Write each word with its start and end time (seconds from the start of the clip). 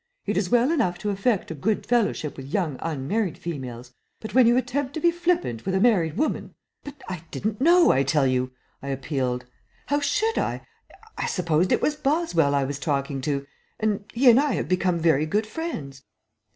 It 0.25 0.35
is 0.35 0.49
well 0.49 0.71
enough 0.71 0.97
to 0.97 1.11
affect 1.11 1.51
a 1.51 1.53
good 1.53 1.85
fellowship 1.85 2.35
with 2.35 2.51
young 2.51 2.77
unmarried 2.81 3.37
females, 3.37 3.93
but 4.19 4.33
when 4.33 4.47
you 4.47 4.57
attempt 4.57 4.95
to 4.95 4.99
be 4.99 5.11
flippant 5.11 5.63
with 5.63 5.75
a 5.75 5.79
married 5.79 6.17
woman" 6.17 6.55
"But 6.83 6.95
I 7.07 7.21
didn't 7.29 7.61
know, 7.61 7.91
I 7.91 8.01
tell 8.01 8.25
you," 8.25 8.51
I 8.81 8.87
appealed. 8.87 9.45
"How 9.85 9.99
should 9.99 10.39
I? 10.39 10.65
I 11.19 11.27
supposed 11.27 11.71
it 11.71 11.83
was 11.83 11.95
Boswell 11.95 12.55
I 12.55 12.63
was 12.63 12.79
talking 12.79 13.21
to, 13.21 13.45
and 13.79 14.03
he 14.11 14.27
and 14.27 14.39
I 14.39 14.53
have 14.53 14.67
become 14.67 14.97
very 14.97 15.27
good 15.27 15.45
friends." 15.45 16.01